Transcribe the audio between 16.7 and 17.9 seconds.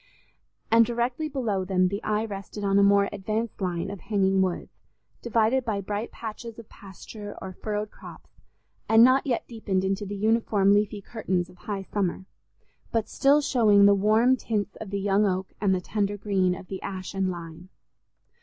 ash and lime.